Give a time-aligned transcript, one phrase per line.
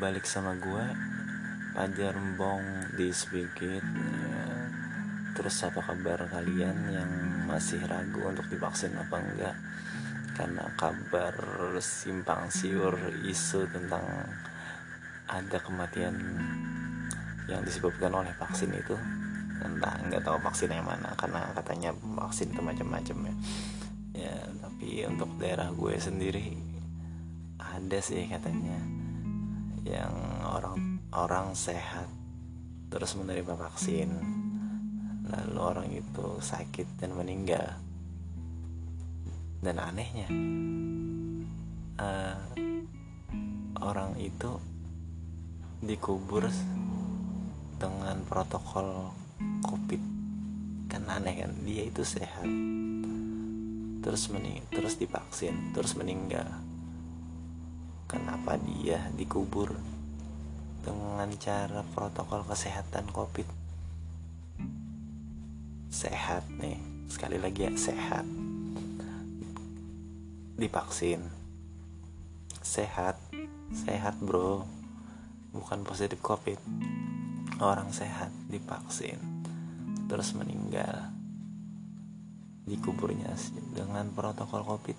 [0.00, 0.84] balik sama gue
[1.76, 4.44] Pajar Mbong di Spigit ya.
[5.36, 7.12] Terus apa kabar kalian yang
[7.44, 9.52] masih ragu untuk divaksin apa enggak?
[10.32, 11.36] Karena kabar
[11.84, 12.96] simpang siur
[13.28, 14.02] isu tentang
[15.28, 16.16] ada kematian
[17.44, 18.96] yang disebabkan oleh vaksin itu.
[19.60, 23.34] Entah nggak tahu vaksin yang mana karena katanya vaksin itu macam-macam ya.
[24.16, 26.56] Ya tapi untuk daerah gue sendiri
[27.60, 28.99] ada sih katanya
[29.84, 30.12] yang
[30.44, 32.08] orang orang sehat
[32.90, 34.10] terus menerima vaksin.
[35.30, 37.78] Lalu orang itu sakit dan meninggal.
[39.60, 40.26] Dan anehnya
[42.00, 42.40] uh,
[43.78, 44.58] orang itu
[45.84, 46.48] dikubur
[47.78, 49.14] dengan protokol
[49.62, 50.02] covid.
[50.90, 52.48] Kan aneh kan dia itu sehat
[54.00, 56.48] terus mening terus divaksin terus meninggal
[58.10, 59.78] kenapa dia dikubur?
[60.82, 63.46] Dengan cara protokol kesehatan covid.
[65.86, 66.82] Sehat nih.
[67.06, 68.26] Sekali lagi ya sehat.
[70.58, 71.22] Divaksin.
[72.58, 73.22] Sehat.
[73.70, 74.66] Sehat bro.
[75.54, 76.58] Bukan positif covid.
[77.62, 79.20] Orang sehat divaksin.
[80.10, 81.14] Terus meninggal.
[82.66, 83.36] Dikuburnya
[83.70, 84.98] dengan protokol covid.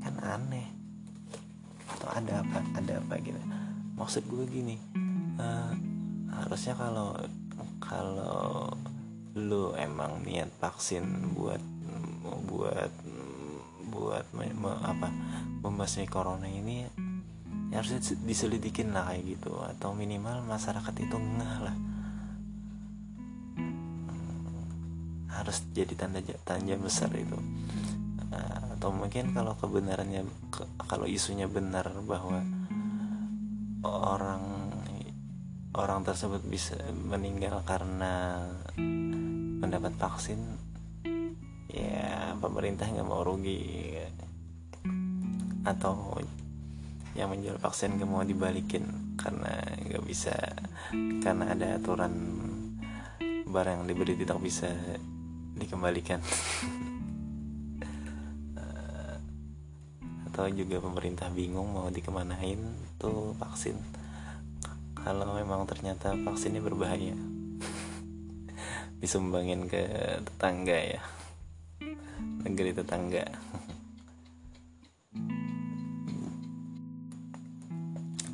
[0.00, 0.81] Kan aneh
[2.12, 3.40] ada apa ada apa gitu.
[3.96, 4.76] Maksud gue gini
[5.40, 5.72] uh,
[6.32, 7.16] harusnya kalau
[7.80, 8.72] kalau
[9.32, 11.60] lu emang niat vaksin buat
[12.48, 12.92] buat
[13.92, 15.08] buat me, me, apa
[15.64, 16.84] membasmi corona ini
[17.72, 19.56] ya harusnya diselidikin lah kayak gitu.
[19.64, 21.76] Atau minimal masyarakat itu ngeh lah.
[25.32, 27.40] Harus jadi tanda tanya besar itu
[28.82, 32.42] atau mungkin kalau kebenarannya ke, kalau isunya benar bahwa
[33.86, 34.42] orang
[35.70, 38.42] orang tersebut bisa meninggal karena
[39.62, 40.58] mendapat vaksin
[41.70, 44.02] ya pemerintah nggak mau rugi.
[45.62, 46.18] Atau
[47.14, 50.34] yang menjual vaksin gak mau dibalikin karena nggak bisa
[51.22, 52.10] karena ada aturan
[53.46, 54.74] barang yang diberi tidak bisa
[55.54, 56.18] dikembalikan
[60.32, 62.56] atau juga pemerintah bingung mau dikemanain
[62.96, 63.76] tuh vaksin.
[64.96, 67.12] Kalau memang ternyata vaksinnya berbahaya
[69.04, 69.84] disumbangin ke
[70.24, 71.02] tetangga ya
[72.48, 73.28] negeri tetangga.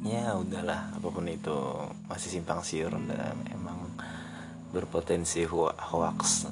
[0.08, 1.52] Ya udahlah apa pun itu
[2.08, 3.92] masih simpang siur dan emang
[4.72, 6.48] berpotensi hoax.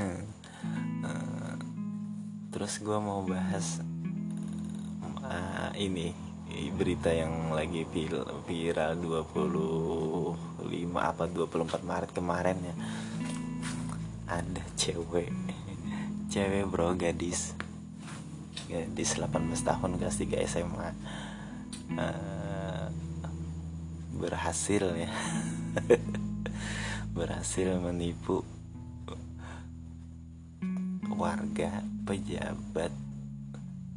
[0.00, 0.27] Hmm.
[2.58, 3.78] Terus gue mau bahas
[5.22, 6.10] uh, ini
[6.74, 10.66] berita yang lagi viral 25
[10.98, 12.74] apa 24 Maret kemarin ya.
[14.26, 15.30] Ada cewek
[16.34, 17.54] cewek bro gadis.
[18.66, 20.88] Gadis 18 tahun kelas 3 SMA
[21.94, 22.90] uh,
[24.18, 25.14] berhasil ya.
[27.14, 28.42] Berhasil menipu
[31.18, 32.94] warga pejabat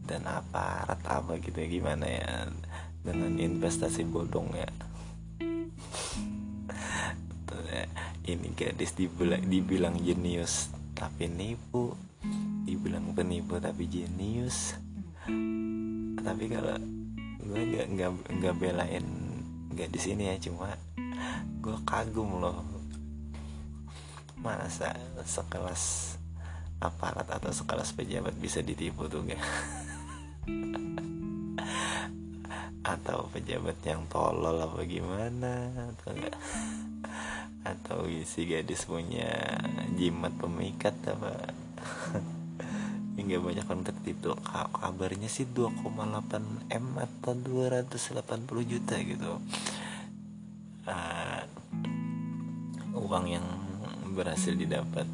[0.10, 2.50] dan aparat apa gitu ya gimana ya
[3.06, 4.70] dengan investasi bodong ya.
[8.22, 11.98] Ini gadis dibilang, dibilang jenius tapi nipu.
[12.64, 14.78] Dibilang penipu tapi jenius.
[16.22, 16.78] Tapi kalau
[17.42, 19.06] gue nggak nggak nggak belain
[19.74, 20.78] gadis ini ya cuma
[21.60, 22.62] gue kagum loh.
[24.38, 24.94] Masa
[25.26, 26.16] sekelas
[26.82, 29.38] aparat atau sekelas pejabat bisa ditipu tuh gak
[32.82, 35.70] atau pejabat yang tolol apa gimana?
[35.94, 36.36] Atau enggak
[37.62, 39.62] atau si gadis punya
[39.94, 41.54] jimat pemikat apa?
[43.22, 49.32] Hingga banyak kontak itu kabarnya sih 2,8 m atau 280 juta gitu.
[50.90, 51.46] Uh,
[52.98, 53.46] uang yang
[54.18, 55.06] berhasil didapat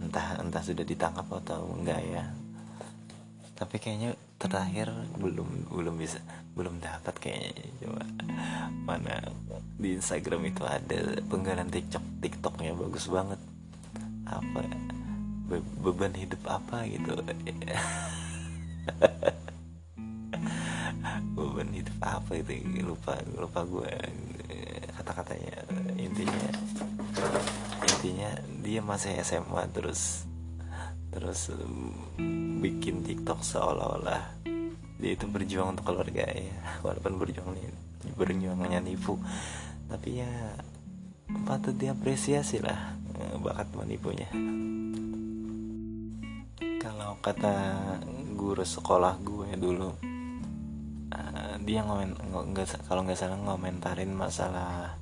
[0.00, 2.24] entah entah sudah ditangkap atau enggak ya.
[3.54, 4.88] Tapi kayaknya terakhir
[5.20, 6.18] belum belum bisa
[6.56, 7.68] belum dapat kayaknya.
[7.84, 8.04] Coba
[8.88, 9.20] mana
[9.76, 13.40] di Instagram itu ada penggalan TikTok TikToknya bagus banget.
[14.24, 14.64] Apa
[15.50, 17.10] Be beban hidup apa gitu.
[21.34, 22.62] Beban hidup apa itu?
[22.86, 23.92] Lupa lupa gue
[24.94, 25.64] kata-katanya
[25.98, 26.50] intinya
[28.00, 28.32] intinya
[28.64, 30.24] dia masih SMA terus
[31.12, 31.52] terus
[32.64, 34.40] bikin TikTok seolah-olah
[34.96, 36.56] dia itu berjuang untuk keluarga ya.
[36.84, 37.56] Walaupun berjuang
[38.16, 39.20] berjuangnya nipu.
[39.88, 40.32] Tapi ya
[41.44, 44.28] patut diapresiasi lah eh, bakat menipunya
[46.80, 47.54] kalau kata
[48.34, 49.90] guru sekolah gue dulu
[51.12, 52.16] uh, dia ngomen
[52.54, 54.99] nggak kalau nggak salah ngomentarin masalah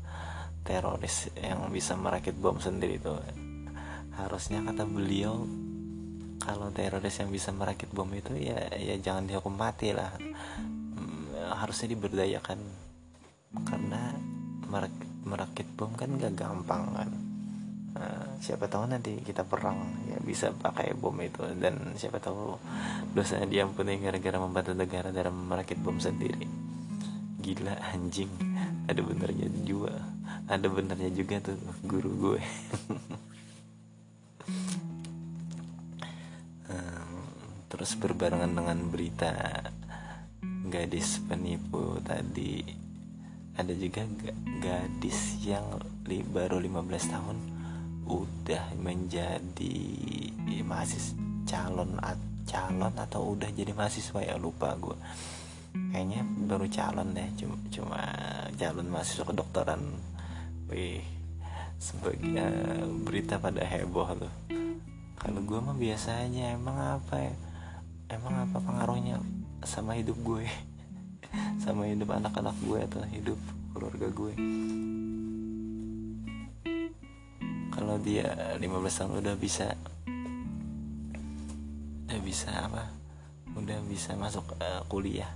[0.68, 3.16] teroris yang bisa merakit bom sendiri itu.
[4.12, 5.48] Harusnya kata beliau
[6.44, 10.12] kalau teroris yang bisa merakit bom itu ya ya jangan dihukum mati lah.
[10.20, 12.60] Hmm, harusnya diberdayakan.
[13.64, 14.12] Karena
[14.68, 17.10] merakit, merakit bom kan gak gampang kan.
[17.96, 19.80] Nah, siapa tahu nanti kita perang
[20.12, 21.48] ya bisa pakai bom itu.
[21.56, 22.60] Dan siapa tahu
[23.16, 26.44] dosanya diampuni gara-gara membantu negara dalam merakit bom sendiri.
[27.40, 28.28] Gila anjing.
[28.84, 30.17] Ada benernya juga
[30.48, 32.40] ada benernya juga tuh guru gue.
[37.68, 39.62] Terus berbarengan dengan berita
[40.68, 42.60] gadis penipu tadi
[43.58, 44.04] ada juga
[44.60, 45.64] gadis yang
[46.32, 47.36] baru 15 tahun
[48.08, 49.76] udah menjadi
[50.64, 51.16] mahasiswa
[51.48, 51.96] calon
[52.48, 54.96] calon atau udah jadi mahasiswa ya lupa gue
[55.92, 58.00] kayaknya baru calon deh cuma cuma
[58.56, 59.82] calon mahasiswa kedokteran
[60.68, 61.00] wih
[61.78, 64.34] sebagai uh, berita pada heboh tuh.
[65.18, 67.34] Kalau gue mah biasa aja emang apa ya?
[68.12, 69.18] Emang apa pengaruhnya
[69.64, 70.46] sama hidup gue?
[71.60, 73.36] Sama hidup anak-anak gue atau hidup
[73.76, 74.32] keluarga gue?
[77.68, 79.76] Kalau dia 15 tahun udah bisa
[82.08, 82.88] udah bisa apa?
[83.52, 85.28] Udah bisa masuk uh, kuliah.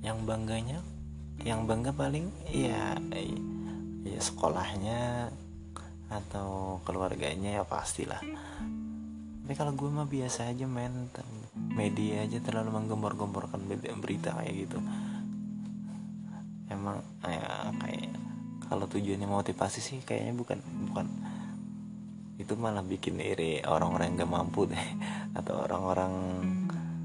[0.00, 0.80] Yang bangganya
[1.44, 2.96] yang bangga paling ya
[4.04, 5.32] ya sekolahnya
[6.12, 8.20] atau keluarganya ya pastilah.
[9.44, 11.08] Tapi kalau gue mah biasa aja men
[11.76, 13.60] media aja terlalu menggembor-gemborkan
[14.00, 14.78] berita kayak gitu.
[16.68, 18.12] Emang ya kayak
[18.68, 20.58] kalau tujuannya motivasi sih kayaknya bukan
[20.92, 21.06] bukan.
[22.40, 24.86] Itu malah bikin iri orang-orang yang gak mampu deh.
[25.38, 26.12] Atau orang-orang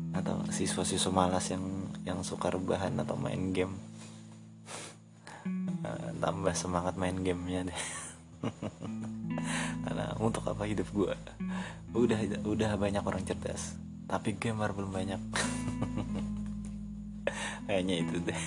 [0.09, 1.61] atau siswa-siswa malas yang
[2.01, 3.77] yang suka rebahan atau main game
[6.19, 7.81] tambah semangat main gamenya deh.
[9.83, 11.16] Karena untuk apa hidup gue
[11.95, 13.75] udah udah banyak orang cerdas
[14.10, 15.21] tapi gamer belum banyak.
[17.69, 18.42] Kayaknya itu deh.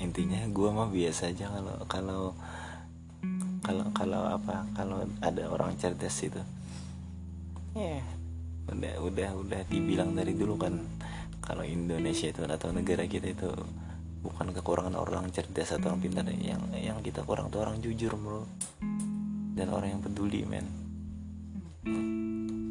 [0.00, 2.22] Intinya gue mah biasa aja kalau kalau
[3.60, 6.40] kalau kalau apa kalau ada orang cerdas itu
[7.76, 8.02] ya yeah.
[8.66, 10.74] udah udah udah dibilang dari dulu kan
[11.50, 13.50] kalau Indonesia itu atau negara kita itu
[14.22, 18.46] bukan kekurangan orang cerdas atau orang pintar yang yang kita kurang tuh orang jujur bro.
[19.58, 20.70] Dan orang yang peduli men.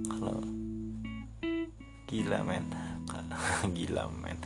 [0.07, 0.39] Kalau
[2.07, 2.65] gila men.
[3.75, 4.39] Gila men.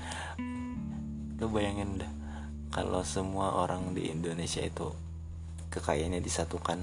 [1.38, 2.24] Lo bayangin dah
[2.74, 4.90] kalau semua orang di Indonesia itu
[5.70, 6.82] kekayaannya disatukan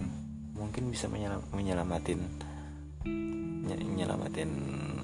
[0.54, 2.22] mungkin bisa menyelam, menyelamatin
[3.66, 4.50] menyelamatin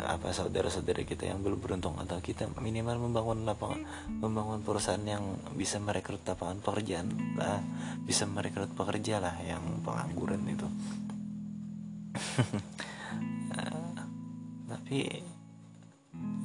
[0.06, 3.82] apa saudara-saudara kita yang belum beruntung atau kita minimal membangun lapangan
[4.22, 7.58] membangun perusahaan yang bisa merekrut lapangan pekerjaan lah
[8.06, 10.68] bisa merekrut pekerja lah yang pengangguran itu.
[14.70, 14.98] Tapi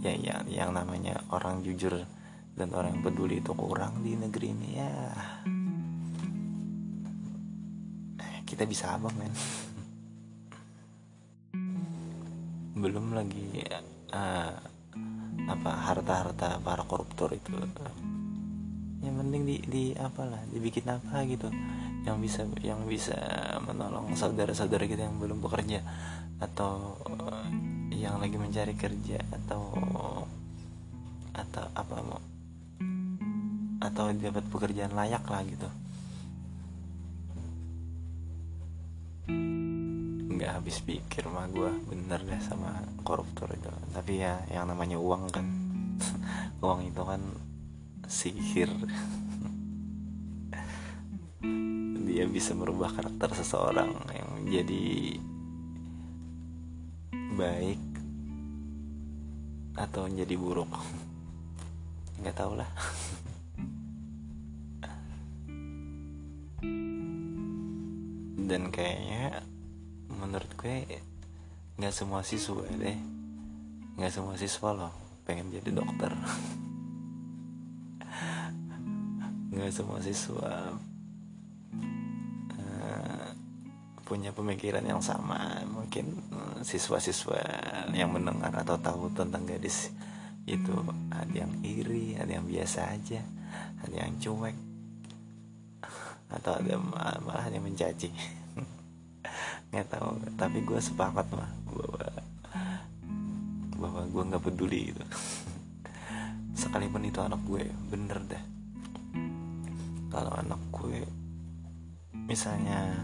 [0.02, 1.94] ya ya yang namanya orang jujur
[2.58, 4.94] dan orang yang peduli itu kurang di negeri ini ya.
[8.44, 9.32] Kita bisa apa men
[12.82, 13.62] belum lagi
[14.12, 14.54] uh,
[15.48, 17.54] apa harta-harta para koruptor itu.
[19.02, 21.48] Yang penting di di apalah dibikin apa gitu.
[22.02, 23.18] Yang bisa yang bisa
[23.62, 25.86] menolong saudara-saudara kita yang belum bekerja
[26.42, 27.46] atau uh,
[27.94, 29.62] yang lagi mencari kerja atau
[31.38, 32.22] atau apa mau
[33.82, 35.70] atau dapat pekerjaan layak lah gitu
[40.52, 43.72] nggak habis pikir mah gue bener deh sama koruptor itu.
[43.96, 45.48] Tapi ya yang namanya uang kan.
[46.60, 47.24] Uang itu kan
[48.04, 48.68] sihir.
[52.04, 55.16] Dia bisa merubah karakter seseorang yang menjadi
[57.40, 57.80] baik
[59.80, 60.68] atau menjadi buruk.
[62.20, 62.68] Nggak tau lah.
[68.36, 69.48] Dan kayaknya
[70.20, 70.84] menurut gue
[71.80, 72.98] nggak semua siswa deh.
[73.96, 76.12] Nggak semua siswa loh pengen jadi dokter.
[79.52, 80.72] Nggak semua siswa
[82.56, 83.30] uh,
[84.08, 85.60] punya pemikiran yang sama.
[85.68, 87.40] Mungkin eh, siswa-siswa
[87.92, 89.92] yang mendengar atau tahu tentang gadis
[90.50, 90.74] itu
[91.14, 93.22] ada yang iri ada yang biasa aja
[93.86, 94.58] ada yang cuek
[96.32, 96.74] atau ada
[97.22, 98.10] malah yang mencaci
[99.72, 102.06] nggak tahu tapi gue sepakat mah bahwa
[103.80, 105.04] bahwa gue nggak peduli gitu.
[106.62, 108.44] Sekalipun itu anak gue bener deh.
[110.12, 111.02] Kalau anak gue
[112.32, 112.96] misalnya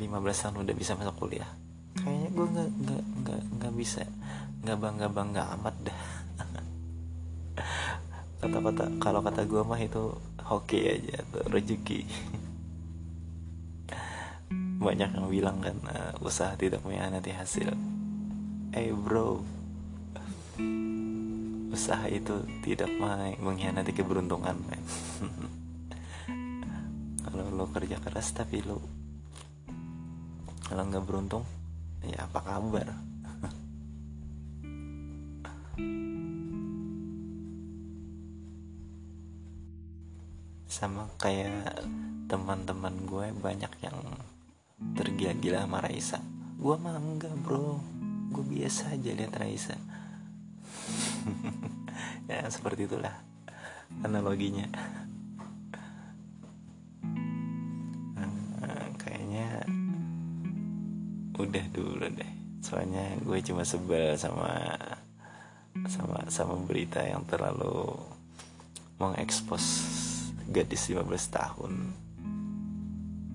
[0.00, 1.48] 15 tahun udah bisa masuk kuliah
[2.00, 4.02] kayaknya gue nggak nggak nggak nggak bisa
[4.64, 6.00] nggak bangga bangga amat dah
[8.40, 12.00] kata-kata kalau kata gue mah itu hoki aja tuh rezeki
[14.80, 17.68] banyak yang bilang kan uh, usaha tidak mengkhianati hasil.
[18.72, 19.44] Eh hey bro.
[21.70, 22.88] Usaha itu tidak
[23.44, 24.80] mengkhianati keberuntungan men.
[27.28, 28.80] Kalau lo kerja keras tapi lo
[30.70, 31.42] kalau nggak beruntung
[32.06, 32.86] ya apa kabar?
[40.70, 41.74] Sama kayak
[42.30, 43.98] teman-teman gue banyak yang
[44.96, 46.18] tergila-gila sama Raisa.
[46.60, 47.80] Gue mah enggak bro.
[48.30, 49.76] Gue biasa aja lihat Raisa.
[52.30, 53.26] Ya seperti itulah
[54.06, 54.70] analoginya.
[58.14, 59.66] Nah, kayaknya
[61.34, 62.32] udah dulu deh.
[62.62, 64.78] Soalnya gue cuma sebel sama
[65.90, 67.98] sama sama berita yang terlalu
[69.02, 69.90] mengekspos
[70.46, 71.72] gadis 15 tahun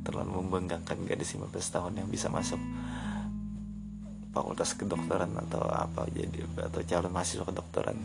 [0.05, 2.61] terlalu membanggakan gadis 15 tahun yang bisa masuk
[4.29, 7.97] fakultas kedokteran atau apa jadi atau calon mahasiswa kedokteran.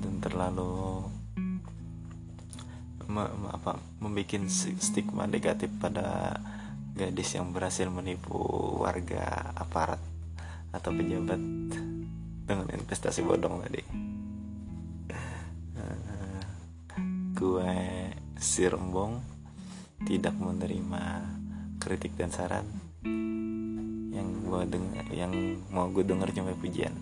[0.00, 1.04] Dan terlalu
[3.10, 4.48] me, me, apa membuat
[4.80, 6.38] stigma negatif pada
[6.94, 8.38] gadis yang berhasil menipu
[8.80, 10.00] warga aparat
[10.70, 11.42] atau pejabat
[12.46, 13.82] dengan investasi bodong tadi.
[17.34, 17.72] Gue
[18.36, 19.39] si rembong
[20.04, 21.04] tidak menerima
[21.80, 22.66] kritik dan saran
[24.12, 25.32] yang gua dengar yang
[25.68, 26.92] mau gue dengar cuma pujian